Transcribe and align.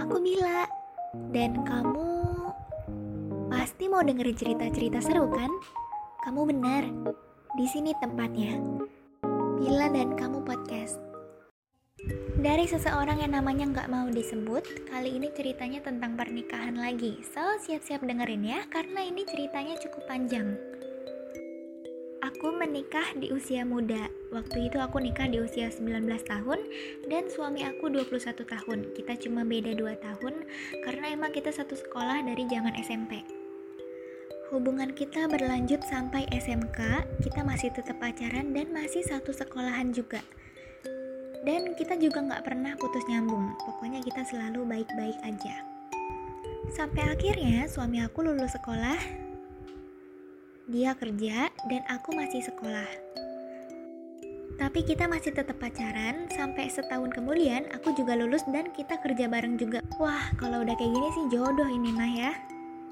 Aku 0.00 0.16
Mila. 0.18 0.64
Dan 1.32 1.64
kamu 1.64 2.08
pasti 3.48 3.88
mau 3.88 4.04
dengerin 4.04 4.36
cerita-cerita 4.36 5.00
seru 5.00 5.28
kan? 5.30 5.48
Kamu 6.24 6.44
benar. 6.48 6.84
Di 7.56 7.66
sini 7.68 7.96
tempatnya. 7.96 8.58
Mila 9.58 9.88
dan 9.90 10.14
kamu 10.14 10.44
podcast. 10.44 11.00
Dari 12.38 12.70
seseorang 12.70 13.18
yang 13.26 13.34
namanya 13.34 13.66
nggak 13.66 13.90
mau 13.90 14.06
disebut, 14.06 14.86
kali 14.86 15.18
ini 15.18 15.34
ceritanya 15.34 15.82
tentang 15.82 16.14
pernikahan 16.14 16.78
lagi. 16.78 17.18
So, 17.34 17.42
siap-siap 17.58 18.06
dengerin 18.06 18.46
ya, 18.46 18.62
karena 18.70 19.02
ini 19.02 19.26
ceritanya 19.26 19.74
cukup 19.82 20.06
panjang. 20.06 20.54
Aku 22.28 22.52
menikah 22.52 23.16
di 23.16 23.32
usia 23.32 23.64
muda. 23.64 24.12
Waktu 24.28 24.68
itu 24.68 24.76
aku 24.76 25.00
nikah 25.00 25.32
di 25.32 25.40
usia 25.40 25.72
19 25.72 26.04
tahun 26.28 26.60
dan 27.08 27.24
suami 27.32 27.64
aku 27.64 27.88
21 27.88 28.44
tahun. 28.44 28.78
Kita 28.92 29.16
cuma 29.16 29.48
beda 29.48 29.72
2 29.72 29.96
tahun 29.96 30.44
karena 30.84 31.16
emang 31.16 31.32
kita 31.32 31.48
satu 31.48 31.72
sekolah 31.72 32.20
dari 32.28 32.44
zaman 32.52 32.76
SMP. 32.84 33.24
Hubungan 34.52 34.92
kita 34.92 35.24
berlanjut 35.24 35.80
sampai 35.88 36.28
SMK, 36.28 37.08
kita 37.24 37.40
masih 37.48 37.72
tetap 37.72 37.96
pacaran 37.96 38.52
dan 38.52 38.76
masih 38.76 39.00
satu 39.08 39.32
sekolahan 39.32 39.96
juga. 39.96 40.20
Dan 41.48 41.72
kita 41.80 41.96
juga 41.96 42.20
nggak 42.28 42.44
pernah 42.44 42.76
putus 42.76 43.08
nyambung, 43.08 43.56
pokoknya 43.64 44.04
kita 44.04 44.20
selalu 44.28 44.68
baik-baik 44.68 45.16
aja. 45.24 45.64
Sampai 46.76 47.08
akhirnya 47.08 47.64
suami 47.72 48.04
aku 48.04 48.20
lulus 48.20 48.52
sekolah 48.52 49.27
dia 50.68 50.92
kerja 50.92 51.48
dan 51.72 51.82
aku 51.88 52.12
masih 52.12 52.44
sekolah. 52.44 53.08
Tapi 54.58 54.84
kita 54.84 55.08
masih 55.08 55.32
tetap 55.32 55.56
pacaran 55.56 56.28
sampai 56.28 56.68
setahun 56.68 57.14
kemudian 57.14 57.70
aku 57.72 57.94
juga 57.94 58.18
lulus 58.18 58.44
dan 58.52 58.68
kita 58.74 59.00
kerja 59.00 59.30
bareng 59.30 59.56
juga. 59.56 59.80
Wah, 59.96 60.28
kalau 60.36 60.66
udah 60.66 60.74
kayak 60.76 60.92
gini 60.92 61.08
sih 61.14 61.24
jodoh 61.32 61.70
ini 61.70 61.88
mah 61.94 62.10
ya. 62.12 62.32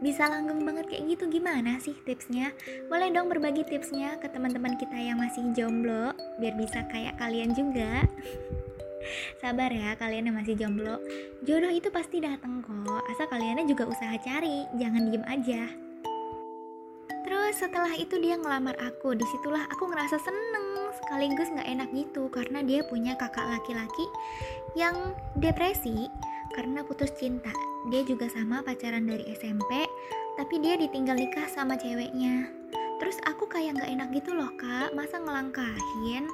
Bisa 0.01 0.31
langgeng 0.31 0.63
banget 0.63 0.89
kayak 0.89 1.05
gitu 1.11 1.27
gimana 1.29 1.77
sih 1.83 1.97
tipsnya? 2.07 2.55
Boleh 2.87 3.11
dong 3.11 3.29
berbagi 3.29 3.67
tipsnya 3.67 4.17
ke 4.23 4.31
teman-teman 4.31 4.79
kita 4.79 4.97
yang 4.97 5.19
masih 5.21 5.43
jomblo 5.53 6.15
biar 6.39 6.55
bisa 6.57 6.87
kayak 6.89 7.19
kalian 7.21 7.53
juga. 7.53 8.07
Sabar 9.43 9.75
ya 9.75 9.99
kalian 9.99 10.33
yang 10.33 10.37
masih 10.39 10.55
jomblo. 10.55 11.03
Jodoh 11.43 11.73
itu 11.75 11.91
pasti 11.91 12.23
datang 12.23 12.63
kok. 12.63 13.03
Asal 13.11 13.27
kaliannya 13.27 13.67
juga 13.67 13.91
usaha 13.91 14.15
cari, 14.23 14.65
jangan 14.79 15.11
diem 15.11 15.27
aja. 15.27 15.86
Setelah 17.55 17.95
itu 17.95 18.19
dia 18.19 18.35
ngelamar 18.35 18.75
aku, 18.83 19.15
di 19.15 19.23
situlah 19.31 19.65
aku 19.71 19.87
ngerasa 19.87 20.19
seneng 20.19 20.67
sekaligus 20.99 21.53
nggak 21.53 21.69
enak 21.69 21.89
gitu 21.95 22.27
karena 22.33 22.65
dia 22.67 22.81
punya 22.89 23.15
kakak 23.15 23.47
laki-laki 23.47 24.07
yang 24.75 25.15
depresi 25.39 26.11
karena 26.57 26.83
putus 26.83 27.13
cinta. 27.15 27.53
Dia 27.93 28.03
juga 28.03 28.27
sama 28.33 28.65
pacaran 28.67 29.07
dari 29.07 29.23
SMP, 29.37 29.87
tapi 30.35 30.59
dia 30.59 30.75
ditinggal 30.75 31.15
nikah 31.15 31.47
sama 31.53 31.79
ceweknya. 31.79 32.51
Terus 32.97 33.21
aku 33.29 33.47
kayak 33.47 33.77
nggak 33.77 33.93
enak 33.93 34.09
gitu 34.17 34.35
loh 34.35 34.51
kak, 34.57 34.97
masa 34.97 35.21
ngelangkahin? 35.21 36.27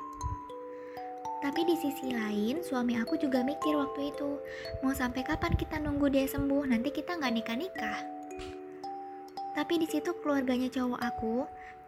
Tapi 1.43 1.67
di 1.67 1.75
sisi 1.75 2.15
lain, 2.15 2.63
suami 2.63 2.95
aku 3.03 3.19
juga 3.19 3.43
mikir 3.43 3.75
waktu 3.75 4.15
itu, 4.15 4.39
mau 4.87 4.95
sampai 4.95 5.27
kapan 5.27 5.59
kita 5.59 5.83
nunggu 5.83 6.07
dia 6.07 6.23
sembuh, 6.31 6.71
nanti 6.71 6.95
kita 6.95 7.19
nggak 7.19 7.35
nikah-nikah. 7.35 8.22
Tapi 9.53 9.81
di 9.81 9.87
situ 9.89 10.17
keluarganya 10.25 10.69
cowok 10.73 11.01
aku, 11.01 11.37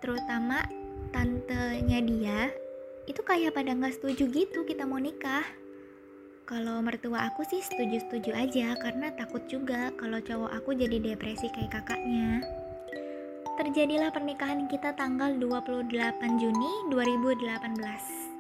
terutama 0.05 0.65
tantenya 1.15 2.01
dia, 2.05 2.41
itu 3.05 3.21
kayak 3.21 3.57
pada 3.57 3.73
nggak 3.73 4.01
setuju 4.01 4.29
gitu 4.33 4.65
kita 4.65 4.89
mau 4.89 5.01
nikah. 5.01 5.45
Kalau 6.45 6.85
mertua 6.85 7.33
aku 7.33 7.41
sih 7.49 7.65
setuju-setuju 7.65 8.37
aja 8.37 8.77
karena 8.77 9.09
takut 9.17 9.41
juga 9.49 9.89
kalau 9.97 10.21
cowok 10.21 10.53
aku 10.53 10.77
jadi 10.77 11.01
depresi 11.01 11.49
kayak 11.49 11.81
kakaknya. 11.81 12.45
Terjadilah 13.55 14.13
pernikahan 14.13 14.69
kita 14.69 14.93
tanggal 14.93 15.33
28 15.41 15.89
Juni 16.37 16.73
2018. 16.93 18.35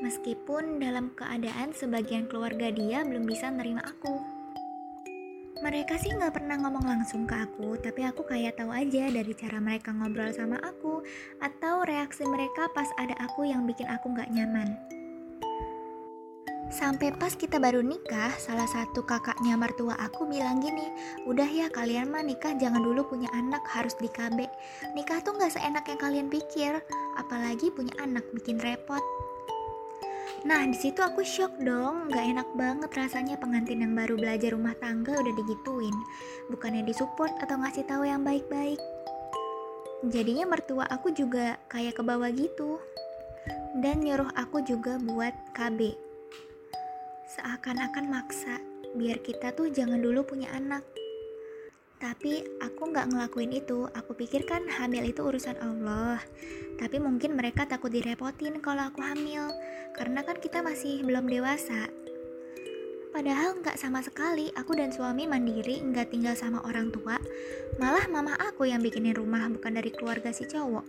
Meskipun 0.00 0.80
dalam 0.80 1.12
keadaan 1.12 1.76
sebagian 1.76 2.24
keluarga 2.26 2.72
dia 2.72 3.04
belum 3.04 3.28
bisa 3.28 3.52
nerima 3.52 3.84
aku. 3.84 4.39
Mereka 5.60 6.00
sih 6.00 6.08
nggak 6.16 6.40
pernah 6.40 6.56
ngomong 6.56 6.88
langsung 6.88 7.28
ke 7.28 7.36
aku, 7.36 7.76
tapi 7.76 8.00
aku 8.08 8.24
kayak 8.24 8.56
tahu 8.56 8.72
aja 8.72 9.12
dari 9.12 9.36
cara 9.36 9.60
mereka 9.60 9.92
ngobrol 9.92 10.32
sama 10.32 10.56
aku 10.56 11.04
atau 11.36 11.84
reaksi 11.84 12.24
mereka 12.24 12.72
pas 12.72 12.88
ada 12.96 13.12
aku 13.20 13.44
yang 13.44 13.68
bikin 13.68 13.84
aku 13.84 14.08
nggak 14.08 14.32
nyaman. 14.32 14.72
Sampai 16.72 17.12
pas 17.12 17.36
kita 17.36 17.60
baru 17.60 17.84
nikah, 17.84 18.32
salah 18.40 18.64
satu 18.64 19.04
kakaknya 19.04 19.58
mertua 19.58 20.00
aku 20.00 20.24
bilang 20.24 20.64
gini, 20.64 20.88
udah 21.28 21.44
ya 21.44 21.68
kalian 21.68 22.08
mah 22.08 22.24
nikah 22.24 22.56
jangan 22.56 22.80
dulu 22.80 23.04
punya 23.04 23.28
anak 23.36 23.60
harus 23.68 23.92
di 24.00 24.08
KB. 24.08 24.48
Nikah 24.96 25.20
tuh 25.20 25.36
nggak 25.36 25.60
seenak 25.60 25.84
yang 25.92 26.00
kalian 26.00 26.28
pikir, 26.32 26.80
apalagi 27.20 27.68
punya 27.74 27.92
anak 28.00 28.24
bikin 28.32 28.56
repot. 28.64 29.02
Nah, 30.40 30.64
di 30.64 30.72
situ 30.72 31.04
aku 31.04 31.20
shock 31.20 31.52
dong, 31.60 32.08
gak 32.08 32.24
enak 32.24 32.48
banget 32.56 32.88
rasanya 32.96 33.36
pengantin 33.36 33.84
yang 33.84 33.92
baru 33.92 34.16
belajar 34.16 34.56
rumah 34.56 34.72
tangga 34.80 35.12
udah 35.12 35.34
digituin. 35.36 35.92
Bukannya 36.48 36.80
disupport 36.88 37.36
atau 37.44 37.60
ngasih 37.60 37.84
tahu 37.84 38.08
yang 38.08 38.24
baik-baik. 38.24 38.80
Jadinya 40.08 40.48
mertua 40.48 40.88
aku 40.88 41.12
juga 41.12 41.60
kayak 41.68 42.00
ke 42.00 42.02
bawah 42.02 42.32
gitu. 42.32 42.80
Dan 43.76 44.00
nyuruh 44.00 44.32
aku 44.32 44.64
juga 44.64 44.96
buat 44.96 45.36
KB. 45.52 45.92
Seakan-akan 47.36 48.08
maksa, 48.08 48.64
biar 48.96 49.20
kita 49.20 49.52
tuh 49.52 49.68
jangan 49.68 50.00
dulu 50.00 50.24
punya 50.24 50.48
anak. 50.56 50.80
Tapi 52.00 52.40
aku 52.64 52.96
nggak 52.96 53.12
ngelakuin 53.12 53.60
itu, 53.60 53.84
aku 53.92 54.16
pikir 54.16 54.48
kan 54.48 54.64
hamil 54.72 55.04
itu 55.04 55.20
urusan 55.20 55.60
Allah. 55.60 56.16
Tapi 56.80 56.96
mungkin 56.96 57.36
mereka 57.36 57.68
takut 57.68 57.92
direpotin 57.92 58.56
kalau 58.64 58.88
aku 58.88 59.04
hamil, 59.04 59.52
karena 59.96 60.22
kan 60.22 60.38
kita 60.38 60.60
masih 60.60 61.02
belum 61.02 61.26
dewasa. 61.26 61.90
Padahal 63.10 63.58
nggak 63.58 63.74
sama 63.74 63.98
sekali, 64.06 64.54
aku 64.54 64.78
dan 64.78 64.94
suami 64.94 65.26
mandiri 65.26 65.82
nggak 65.82 66.14
tinggal 66.14 66.38
sama 66.38 66.62
orang 66.62 66.94
tua. 66.94 67.18
Malah 67.82 68.06
mama 68.06 68.38
aku 68.38 68.70
yang 68.70 68.78
bikinin 68.78 69.18
rumah 69.18 69.50
bukan 69.50 69.74
dari 69.74 69.90
keluarga 69.90 70.30
si 70.30 70.46
cowok. 70.46 70.86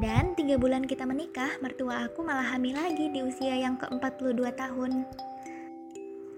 Dan 0.00 0.32
tiga 0.36 0.56
bulan 0.56 0.88
kita 0.88 1.04
menikah, 1.04 1.56
mertua 1.60 2.08
aku 2.08 2.24
malah 2.24 2.56
hamil 2.56 2.76
lagi 2.76 3.12
di 3.12 3.20
usia 3.24 3.56
yang 3.56 3.76
ke-42 3.76 4.40
tahun. 4.56 5.04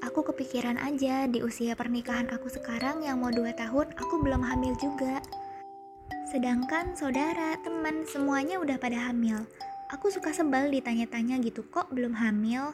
Aku 0.00 0.26
kepikiran 0.26 0.80
aja 0.80 1.30
di 1.30 1.44
usia 1.44 1.76
pernikahan 1.78 2.30
aku 2.34 2.50
sekarang 2.50 3.06
yang 3.06 3.22
mau 3.22 3.30
2 3.30 3.46
tahun 3.54 3.94
aku 3.94 4.14
belum 4.26 4.42
hamil 4.42 4.74
juga. 4.78 5.22
Sedangkan 6.30 6.94
saudara, 6.94 7.58
teman, 7.62 8.06
semuanya 8.06 8.62
udah 8.62 8.78
pada 8.78 9.10
hamil. 9.10 9.42
Aku 9.90 10.06
suka 10.06 10.30
sebel 10.30 10.70
ditanya-tanya 10.70 11.42
gitu 11.42 11.66
kok 11.66 11.90
belum 11.90 12.14
hamil. 12.14 12.70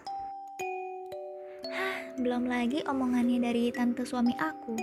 Hah, 1.64 1.96
belum 2.20 2.44
lagi 2.44 2.84
omongannya 2.84 3.40
dari 3.40 3.72
tante 3.72 4.04
suami 4.04 4.36
aku. 4.36 4.76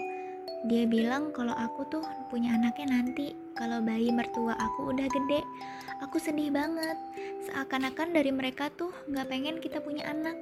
Dia 0.66 0.89
bilang 0.89 1.29
kalau 1.29 1.53
aku 1.53 1.85
tuh 1.94 2.01
punya 2.33 2.57
anaknya 2.57 2.97
nanti 2.97 3.38
kalau 3.53 3.85
bayi 3.85 4.09
mertua 4.09 4.57
aku 4.57 4.89
udah 4.89 5.05
gede. 5.13 5.45
Aku 6.01 6.17
sedih 6.17 6.49
banget. 6.49 6.97
Seakan-akan 7.45 8.17
dari 8.17 8.33
mereka 8.33 8.73
tuh 8.73 8.89
gak 9.13 9.29
pengen 9.29 9.61
kita 9.61 9.77
punya 9.77 10.09
anak. 10.09 10.33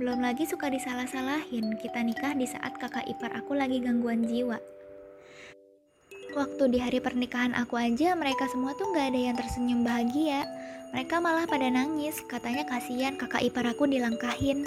Belum 0.00 0.24
lagi 0.24 0.48
suka 0.48 0.72
disalah-salahin, 0.72 1.76
kita 1.84 2.00
nikah 2.00 2.32
di 2.32 2.48
saat 2.48 2.80
kakak 2.80 3.04
ipar 3.04 3.36
aku 3.36 3.52
lagi 3.52 3.84
gangguan 3.84 4.24
jiwa. 4.24 4.56
Waktu 6.30 6.70
di 6.70 6.78
hari 6.78 7.02
pernikahan 7.02 7.58
aku 7.58 7.74
aja, 7.74 8.14
mereka 8.14 8.46
semua 8.46 8.70
tuh 8.78 8.86
gak 8.94 9.10
ada 9.10 9.18
yang 9.18 9.34
tersenyum 9.34 9.82
bahagia. 9.82 10.46
Mereka 10.94 11.18
malah 11.18 11.42
pada 11.50 11.66
nangis, 11.66 12.22
katanya 12.30 12.62
kasihan 12.70 13.18
kakak 13.18 13.42
ipar 13.42 13.66
aku 13.66 13.90
dilangkahin. 13.90 14.62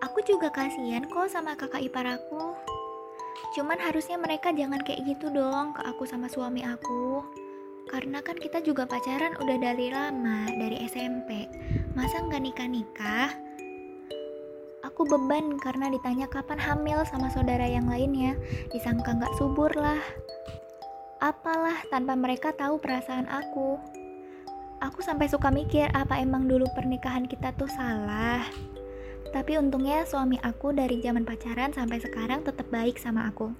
Aku 0.00 0.24
juga 0.24 0.48
kasihan 0.48 1.04
kok 1.04 1.28
sama 1.28 1.52
kakak 1.52 1.84
ipar 1.84 2.08
aku. 2.08 2.56
Cuman 3.52 3.76
harusnya 3.76 4.16
mereka 4.16 4.56
jangan 4.56 4.80
kayak 4.80 5.04
gitu 5.04 5.28
dong 5.28 5.76
ke 5.76 5.84
aku 5.84 6.08
sama 6.08 6.32
suami 6.32 6.64
aku. 6.64 7.20
Karena 7.92 8.24
kan 8.24 8.40
kita 8.40 8.64
juga 8.64 8.88
pacaran 8.88 9.36
udah 9.36 9.56
dari 9.60 9.92
lama, 9.92 10.48
dari 10.48 10.80
SMP. 10.88 11.44
Masa 11.92 12.24
nggak 12.24 12.40
nikah-nikah? 12.40 13.30
Aku 14.96 15.04
beban 15.04 15.60
karena 15.60 15.92
ditanya 15.92 16.24
kapan 16.24 16.56
hamil 16.56 17.04
sama 17.04 17.28
saudara 17.28 17.68
yang 17.68 17.84
lainnya. 17.84 18.32
Disangka 18.72 19.12
gak 19.12 19.36
subur 19.36 19.68
lah. 19.76 20.00
Apalah 21.20 21.84
tanpa 21.92 22.16
mereka 22.16 22.56
tahu 22.56 22.80
perasaan 22.80 23.28
aku. 23.28 23.76
Aku 24.80 25.04
sampai 25.04 25.28
suka 25.28 25.52
mikir 25.52 25.92
apa 25.92 26.16
emang 26.16 26.48
dulu 26.48 26.64
pernikahan 26.72 27.28
kita 27.28 27.52
tuh 27.60 27.68
salah. 27.68 28.40
Tapi 29.36 29.60
untungnya 29.60 30.08
suami 30.08 30.40
aku 30.40 30.72
dari 30.72 31.04
zaman 31.04 31.28
pacaran 31.28 31.76
sampai 31.76 32.00
sekarang 32.00 32.40
tetap 32.40 32.64
baik 32.72 32.96
sama 32.96 33.28
aku. 33.28 33.52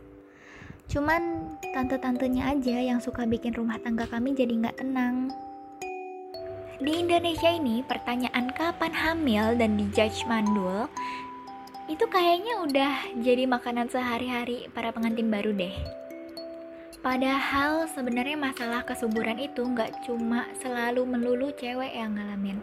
Cuman 0.89 1.53
tante-tantenya 1.77 2.49
aja 2.57 2.81
yang 2.81 2.97
suka 2.97 3.29
bikin 3.29 3.53
rumah 3.53 3.77
tangga 3.85 4.09
kami 4.09 4.33
jadi 4.33 4.57
nggak 4.57 4.81
tenang. 4.81 5.29
Di 6.77 6.93
Indonesia 7.01 7.49
ini, 7.49 7.81
pertanyaan 7.81 8.53
kapan 8.53 8.93
hamil 8.93 9.57
dan 9.57 9.81
dijudge 9.81 10.29
mandul 10.29 10.85
itu 11.89 12.05
kayaknya 12.05 12.61
udah 12.69 12.95
jadi 13.25 13.49
makanan 13.49 13.89
sehari-hari 13.89 14.69
para 14.77 14.93
pengantin 14.93 15.33
baru 15.33 15.57
deh. 15.57 15.73
Padahal 17.01 17.89
sebenarnya 17.89 18.37
masalah 18.37 18.85
kesuburan 18.85 19.41
itu 19.41 19.65
nggak 19.65 20.05
cuma 20.05 20.45
selalu 20.61 21.09
melulu 21.09 21.49
cewek 21.57 21.97
yang 21.97 22.13
ngalamin. 22.13 22.61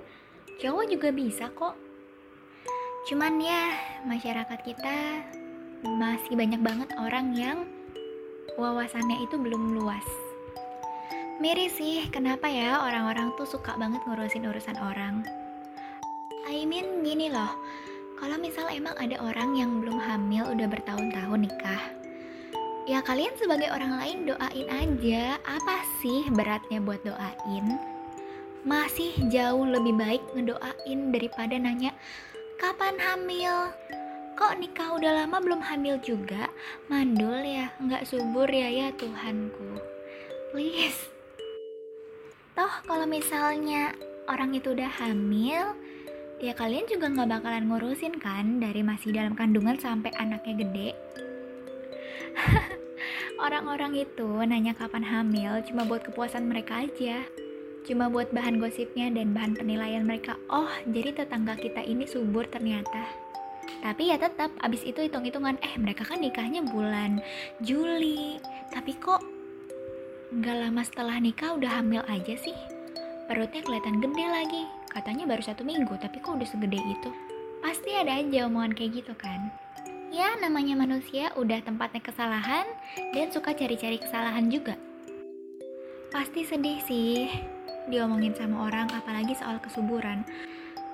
Cowok 0.62 0.94
juga 0.94 1.09
bisa 1.09 1.50
kok. 1.50 1.74
Cuman 3.09 3.42
ya 3.42 3.74
masyarakat 4.06 4.59
kita 4.62 5.25
masih 5.81 6.38
banyak 6.38 6.62
banget 6.62 6.89
orang 7.01 7.33
yang 7.33 7.66
wawasannya 8.62 9.25
itu 9.25 9.42
belum 9.42 9.74
luas. 9.74 10.22
Miris 11.41 11.81
sih, 11.81 12.06
kenapa 12.13 12.45
ya 12.45 12.85
orang-orang 12.85 13.33
tuh 13.33 13.50
suka 13.50 13.74
banget 13.74 14.06
ngurusin 14.06 14.45
urusan 14.45 14.77
orang. 14.77 15.25
I 16.45 16.62
mean 16.69 17.01
gini 17.01 17.33
loh, 17.33 17.50
kalau 18.21 18.38
misal 18.38 18.69
emang 18.69 18.94
ada 19.01 19.18
orang 19.18 19.57
yang 19.57 19.81
belum 19.81 19.97
hamil 19.97 20.45
udah 20.53 20.68
bertahun-tahun 20.69 21.39
nikah, 21.41 21.83
ya 22.85 23.01
kalian 23.01 23.33
sebagai 23.41 23.74
orang 23.74 23.97
lain 23.97 24.30
doain 24.30 24.68
aja. 24.69 25.41
Apa 25.41 25.81
sih 26.06 26.30
beratnya 26.30 26.77
buat 26.77 27.01
doain? 27.01 27.65
Masih 28.63 29.12
jauh 29.33 29.65
lebih 29.65 29.97
baik 29.97 30.24
ngedoain 30.38 31.12
daripada 31.12 31.57
nanya 31.57 31.91
kapan 32.62 32.95
hamil. 33.01 33.74
Kok 34.38 34.57
nikah 34.62 34.95
udah 34.97 35.25
lama 35.25 35.38
belum 35.41 35.62
hamil 35.65 35.97
juga? 36.00 36.50
Mandul 36.88 37.41
ya, 37.41 37.74
nggak 37.81 38.06
subur 38.06 38.47
ya 38.47 38.69
ya 38.69 38.88
Tuhanku. 38.94 39.81
Please. 40.53 41.12
Toh 42.53 42.73
kalau 42.85 43.09
misalnya 43.09 43.97
orang 44.29 44.53
itu 44.53 44.77
udah 44.77 44.85
hamil, 45.01 45.73
ya 46.38 46.53
kalian 46.53 46.85
juga 46.85 47.09
nggak 47.09 47.41
bakalan 47.41 47.65
ngurusin 47.65 48.21
kan 48.21 48.61
dari 48.61 48.85
masih 48.85 49.09
dalam 49.09 49.33
kandungan 49.33 49.73
sampai 49.81 50.13
anaknya 50.21 50.61
gede. 50.61 50.89
Orang-orang 53.45 54.05
itu 54.05 54.29
nanya 54.45 54.77
kapan 54.77 55.01
hamil 55.01 55.65
cuma 55.65 55.81
buat 55.89 56.05
kepuasan 56.05 56.45
mereka 56.45 56.85
aja. 56.85 57.25
Cuma 57.89 58.05
buat 58.07 58.29
bahan 58.29 58.61
gosipnya 58.61 59.09
dan 59.09 59.33
bahan 59.33 59.57
penilaian 59.57 60.06
mereka. 60.06 60.38
Oh 60.45 60.69
jadi 60.85 61.25
tetangga 61.25 61.57
kita 61.57 61.81
ini 61.81 62.06
subur 62.06 62.45
ternyata. 62.45 63.09
Tapi 63.81 64.13
ya 64.13 64.21
tetap 64.21 64.53
abis 64.61 64.85
itu 64.85 65.01
hitung-hitungan 65.01 65.57
eh 65.59 65.73
mereka 65.81 66.06
kan 66.06 66.21
nikahnya 66.21 66.61
bulan 66.63 67.17
Juli. 67.65 68.38
Tapi 68.69 68.94
kok 69.01 69.43
nggak 70.33 70.65
lama 70.65 70.81
setelah 70.81 71.21
nikah 71.21 71.53
udah 71.53 71.77
hamil 71.77 72.01
aja 72.09 72.33
sih. 72.33 72.57
Perutnya 73.30 73.62
kelihatan 73.62 74.01
gede 74.01 74.25
lagi. 74.25 74.63
Katanya 74.89 75.30
baru 75.30 75.45
satu 75.45 75.62
minggu 75.62 75.94
tapi 76.01 76.18
kok 76.18 76.33
udah 76.33 76.50
segede 76.50 76.81
itu? 76.81 77.09
Pasti 77.62 77.94
ada 77.94 78.18
aja 78.18 78.50
omongan 78.50 78.74
kayak 78.74 78.97
gitu 78.97 79.13
kan? 79.13 79.53
Ya 80.09 80.33
namanya 80.41 80.74
manusia 80.74 81.30
udah 81.38 81.62
tempatnya 81.62 82.01
kesalahan 82.01 82.65
dan 83.13 83.30
suka 83.30 83.53
cari-cari 83.53 84.01
kesalahan 84.01 84.50
juga. 84.50 84.74
Pasti 86.09 86.41
sedih 86.41 86.81
sih 86.81 87.30
diomongin 87.94 88.33
sama 88.33 88.74
orang 88.74 88.89
apalagi 88.89 89.38
soal 89.38 89.62
kesuburan. 89.62 90.25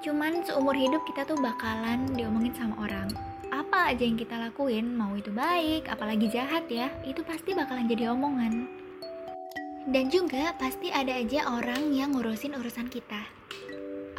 Cuman 0.04 0.44
seumur 0.44 0.76
hidup 0.76 1.00
kita 1.08 1.24
tuh 1.24 1.40
bakalan 1.40 2.12
diomongin 2.12 2.52
sama 2.60 2.76
orang. 2.84 3.08
Apa 3.56 3.96
aja 3.96 4.04
yang 4.04 4.20
kita 4.20 4.36
lakuin 4.36 5.00
mau 5.00 5.16
itu 5.16 5.32
baik 5.32 5.88
apalagi 5.88 6.28
jahat 6.28 6.68
ya 6.68 6.92
itu 7.08 7.24
pasti 7.24 7.56
bakalan 7.56 7.88
jadi 7.88 8.12
omongan 8.12 8.80
dan 9.88 10.12
juga 10.12 10.52
pasti 10.60 10.92
ada 10.92 11.16
aja 11.16 11.48
orang 11.48 11.96
yang 11.96 12.12
ngurusin 12.12 12.58
urusan 12.58 12.92
kita. 12.92 13.24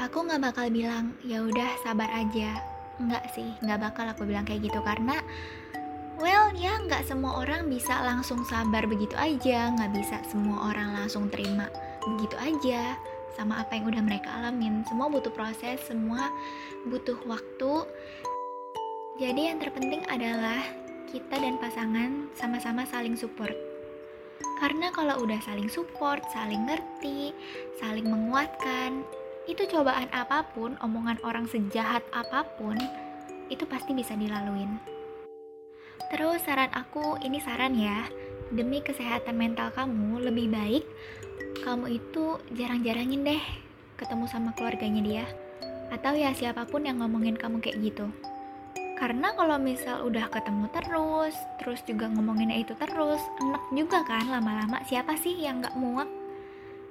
Aku 0.00 0.24
nggak 0.24 0.40
bakal 0.40 0.72
bilang 0.72 1.12
ya 1.20 1.44
udah 1.44 1.76
sabar 1.84 2.08
aja. 2.08 2.56
Nggak 2.96 3.24
sih 3.36 3.52
nggak 3.60 3.80
bakal 3.84 4.08
aku 4.08 4.24
bilang 4.24 4.48
kayak 4.48 4.64
gitu 4.64 4.80
karena 4.80 5.20
well 6.16 6.48
ya 6.56 6.80
nggak 6.80 7.04
semua 7.04 7.44
orang 7.44 7.68
bisa 7.68 8.00
langsung 8.00 8.40
sabar 8.48 8.88
begitu 8.88 9.12
aja. 9.20 9.68
Nggak 9.76 9.92
bisa 9.92 10.16
semua 10.24 10.72
orang 10.72 10.96
langsung 10.96 11.28
terima 11.28 11.68
begitu 12.08 12.36
aja 12.40 12.96
sama 13.36 13.60
apa 13.60 13.76
yang 13.76 13.92
udah 13.92 14.00
mereka 14.00 14.32
alamin. 14.40 14.80
Semua 14.88 15.12
butuh 15.12 15.32
proses 15.36 15.84
semua 15.84 16.32
butuh 16.88 17.20
waktu. 17.28 17.84
Jadi 19.20 19.52
yang 19.52 19.60
terpenting 19.60 20.00
adalah 20.08 20.64
kita 21.12 21.36
dan 21.36 21.60
pasangan 21.60 22.32
sama-sama 22.32 22.88
saling 22.88 23.20
support 23.20 23.69
karena 24.60 24.92
kalau 24.92 25.24
udah 25.24 25.40
saling 25.42 25.68
support, 25.72 26.20
saling 26.30 26.64
ngerti, 26.68 27.32
saling 27.80 28.06
menguatkan, 28.06 29.04
itu 29.48 29.64
cobaan 29.68 30.08
apa 30.12 30.44
pun, 30.52 30.76
omongan 30.84 31.16
orang 31.24 31.48
sejahat 31.48 32.04
apa 32.12 32.44
pun, 32.60 32.76
itu 33.48 33.64
pasti 33.64 33.96
bisa 33.96 34.12
dilaluin. 34.14 34.76
Terus 36.12 36.42
saran 36.44 36.70
aku, 36.76 37.18
ini 37.24 37.38
saran 37.40 37.74
ya, 37.78 38.06
demi 38.50 38.82
kesehatan 38.82 39.38
mental 39.38 39.70
kamu 39.70 40.26
lebih 40.26 40.50
baik 40.50 40.84
kamu 41.62 42.02
itu 42.02 42.40
jarang-jarangin 42.54 43.22
deh 43.22 43.42
ketemu 43.94 44.24
sama 44.26 44.50
keluarganya 44.58 45.02
dia 45.02 45.26
atau 45.90 46.14
ya 46.18 46.34
siapa 46.34 46.66
pun 46.66 46.86
yang 46.86 46.98
ngomongin 46.98 47.38
kamu 47.38 47.62
kayak 47.62 47.78
gitu 47.78 48.06
karena 49.00 49.32
kalau 49.32 49.56
misal 49.56 50.04
udah 50.04 50.28
ketemu 50.28 50.68
terus 50.76 51.32
terus 51.56 51.80
juga 51.88 52.12
ngomonginnya 52.12 52.60
itu 52.60 52.76
terus 52.76 53.24
enak 53.40 53.64
juga 53.72 54.04
kan 54.04 54.28
lama-lama. 54.28 54.84
Siapa 54.84 55.16
sih 55.16 55.40
yang 55.40 55.64
gak 55.64 55.72
muak? 55.72 56.04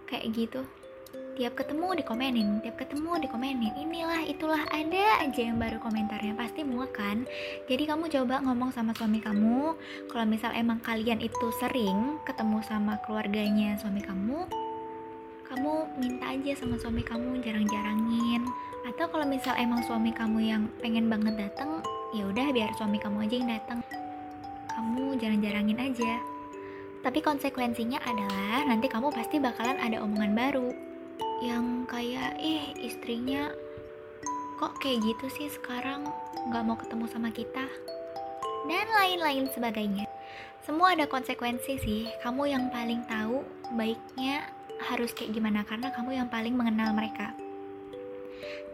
Kayak 0.10 0.26
gitu. 0.34 0.62
Tiap 1.38 1.54
ketemu 1.54 2.02
dikomenin 2.02 2.66
tiap 2.66 2.82
ketemu 2.82 3.22
dikomenin. 3.22 3.78
Inilah 3.78 4.26
itulah 4.26 4.66
ada 4.74 5.22
aja 5.22 5.38
yang 5.38 5.62
baru 5.62 5.78
komentarnya. 5.78 6.34
Pasti 6.34 6.66
muak 6.66 6.98
kan? 6.98 7.30
Jadi 7.70 7.86
kamu 7.86 8.10
coba 8.10 8.42
ngomong 8.42 8.74
sama 8.74 8.98
suami 8.98 9.22
kamu. 9.22 9.78
Kalau 10.10 10.26
misal 10.26 10.58
emang 10.58 10.82
kalian 10.82 11.22
itu 11.22 11.48
sering 11.62 12.18
ketemu 12.26 12.58
sama 12.66 12.98
keluarganya 13.06 13.78
suami 13.78 14.02
kamu 14.02 14.50
kamu 15.50 15.82
minta 15.98 16.30
aja 16.30 16.62
sama 16.62 16.78
suami 16.78 17.02
kamu 17.02 17.42
jarang-jarangin. 17.42 18.46
Atau 18.86 19.10
kalau 19.10 19.26
misal 19.26 19.58
emang 19.58 19.82
suami 19.82 20.14
kamu 20.14 20.46
yang 20.46 20.70
pengen 20.78 21.10
banget 21.10 21.50
datang 21.50 21.82
ya 22.10 22.26
udah 22.26 22.50
biar 22.50 22.74
suami 22.74 22.98
kamu 22.98 23.30
aja 23.30 23.36
yang 23.38 23.50
datang. 23.54 23.80
Kamu 24.74 25.20
jarang-jarangin 25.22 25.78
aja. 25.78 26.14
Tapi 27.00 27.20
konsekuensinya 27.24 28.02
adalah 28.04 28.68
nanti 28.68 28.92
kamu 28.92 29.14
pasti 29.14 29.40
bakalan 29.40 29.80
ada 29.80 30.04
omongan 30.04 30.36
baru 30.36 30.70
yang 31.40 31.88
kayak 31.88 32.36
ih 32.36 32.76
istrinya 32.76 33.48
kok 34.60 34.76
kayak 34.84 35.00
gitu 35.06 35.26
sih 35.32 35.48
sekarang? 35.48 36.04
Nggak 36.52 36.64
mau 36.68 36.76
ketemu 36.76 37.06
sama 37.08 37.30
kita. 37.32 37.64
Dan 38.68 38.88
lain-lain 38.92 39.48
sebagainya. 39.56 40.04
Semua 40.68 40.92
ada 40.92 41.08
konsekuensi 41.08 41.80
sih. 41.80 42.04
Kamu 42.20 42.44
yang 42.52 42.68
paling 42.68 43.08
tahu 43.08 43.48
baiknya 43.80 44.44
harus 44.92 45.16
kayak 45.16 45.32
gimana 45.32 45.64
karena 45.64 45.96
kamu 45.96 46.20
yang 46.20 46.28
paling 46.28 46.56
mengenal 46.60 46.92
mereka. 46.92 47.32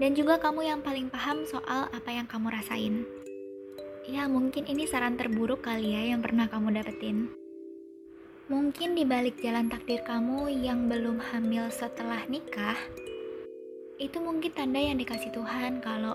Dan 0.01 0.17
juga 0.17 0.41
kamu 0.41 0.65
yang 0.65 0.81
paling 0.81 1.13
paham 1.13 1.45
soal 1.45 1.88
apa 1.93 2.09
yang 2.09 2.25
kamu 2.25 2.51
rasain 2.51 3.05
ya 4.05 4.29
mungkin 4.29 4.69
ini 4.69 4.85
saran 4.85 5.17
terburuk 5.17 5.65
kali 5.65 5.97
ya 5.97 6.13
yang 6.13 6.21
pernah 6.21 6.45
kamu 6.45 6.77
dapetin 6.77 7.33
Mungkin 8.45 8.93
di 8.93 9.01
balik 9.01 9.41
jalan 9.41 9.74
takdir 9.74 10.05
kamu 10.05 10.53
yang 10.62 10.85
belum 10.85 11.17
hamil 11.17 11.65
setelah 11.74 12.21
nikah, 12.29 12.77
itu 13.97 14.21
mungkin 14.21 14.53
tanda 14.53 14.77
yang 14.77 15.01
dikasih 15.01 15.33
Tuhan 15.33 15.81
kalau 15.81 16.13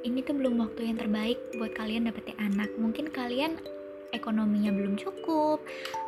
ini 0.00 0.24
tuh 0.24 0.40
belum 0.40 0.56
waktu 0.56 0.88
yang 0.88 0.96
terbaik 0.96 1.36
buat 1.60 1.76
kalian 1.76 2.08
dapetin 2.08 2.32
anak. 2.40 2.72
Mungkin 2.80 3.12
kalian 3.12 3.60
ekonominya 4.16 4.72
belum 4.72 4.96
cukup, 4.96 5.60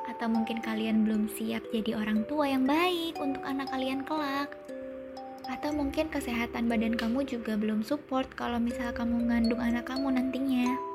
atau 0.08 0.32
mungkin 0.32 0.64
kalian 0.64 1.04
belum 1.04 1.28
siap 1.36 1.60
jadi 1.68 2.00
orang 2.00 2.24
tua 2.24 2.48
yang 2.48 2.64
baik 2.64 3.20
untuk 3.20 3.44
anak 3.44 3.68
kalian 3.68 4.08
kelak. 4.08 4.48
Atau 5.52 5.76
mungkin 5.76 6.08
kesehatan 6.08 6.72
badan 6.72 6.96
kamu 6.96 7.28
juga 7.28 7.60
belum 7.60 7.84
support 7.84 8.32
kalau 8.40 8.56
misal 8.56 8.88
kamu 8.96 9.28
ngandung 9.28 9.60
anak 9.60 9.84
kamu 9.84 10.16
nantinya 10.16 10.87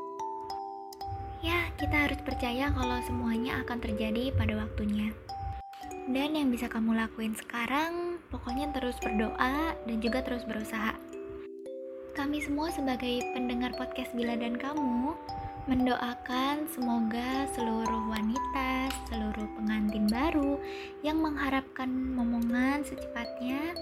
kita 1.84 2.08
harus 2.08 2.22
percaya 2.24 2.72
kalau 2.72 2.96
semuanya 3.04 3.60
akan 3.60 3.76
terjadi 3.84 4.32
pada 4.40 4.56
waktunya. 4.56 5.12
Dan 6.08 6.32
yang 6.32 6.48
bisa 6.48 6.72
kamu 6.72 6.96
lakuin 6.96 7.36
sekarang, 7.36 8.24
pokoknya 8.32 8.72
terus 8.72 8.96
berdoa 9.04 9.76
dan 9.76 9.98
juga 10.00 10.24
terus 10.24 10.48
berusaha. 10.48 10.96
Kami 12.16 12.40
semua 12.40 12.72
sebagai 12.72 13.20
pendengar 13.36 13.76
podcast 13.76 14.16
Bila 14.16 14.40
dan 14.40 14.56
Kamu, 14.56 15.12
mendoakan 15.68 16.72
semoga 16.72 17.52
seluruh 17.52 18.04
wanita, 18.08 18.88
seluruh 19.12 19.48
pengantin 19.60 20.08
baru 20.08 20.56
yang 21.04 21.20
mengharapkan 21.20 21.92
momongan 21.92 22.88
secepatnya, 22.88 23.76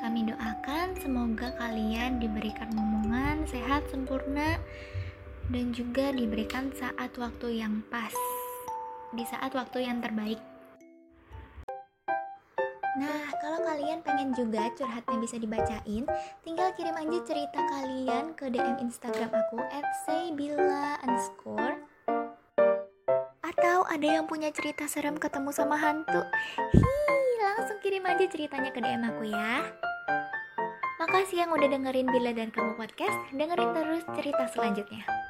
kami 0.00 0.24
doakan 0.32 0.96
semoga 0.96 1.52
kalian 1.60 2.24
diberikan 2.24 2.72
momongan 2.72 3.44
sehat 3.44 3.84
sempurna 3.92 4.56
dan 5.48 5.72
juga 5.72 6.12
diberikan 6.12 6.68
saat 6.76 7.08
waktu 7.16 7.64
yang 7.64 7.80
pas, 7.88 8.12
di 9.16 9.24
saat 9.24 9.56
waktu 9.56 9.88
yang 9.88 10.04
terbaik. 10.04 10.36
Nah, 12.98 13.30
kalau 13.40 13.62
kalian 13.64 14.04
pengen 14.04 14.34
juga 14.36 14.68
curhatnya 14.76 15.16
bisa 15.22 15.40
dibacain, 15.40 16.04
tinggal 16.44 16.68
kirim 16.76 16.96
aja 16.98 17.18
cerita 17.24 17.60
kalian 17.70 18.34
ke 18.36 18.50
DM 18.52 18.76
Instagram 18.84 19.30
aku 19.32 19.58
at 19.72 19.86
saybilla 20.04 20.98
underscore 21.06 21.78
Atau 23.40 23.86
ada 23.88 24.06
yang 24.06 24.26
punya 24.28 24.52
cerita 24.52 24.84
serem 24.90 25.16
ketemu 25.16 25.50
sama 25.54 25.78
hantu? 25.78 26.20
Hi, 26.74 27.22
langsung 27.54 27.78
kirim 27.80 28.04
aja 28.04 28.26
ceritanya 28.28 28.70
ke 28.74 28.82
DM 28.82 29.02
aku 29.08 29.30
ya. 29.30 29.64
Makasih 30.98 31.46
yang 31.46 31.50
udah 31.54 31.70
dengerin 31.70 32.10
Bila 32.10 32.34
dan 32.34 32.50
Kamu 32.50 32.74
Podcast. 32.74 33.14
Dengerin 33.30 33.70
terus 33.72 34.02
cerita 34.18 34.50
selanjutnya 34.50 35.27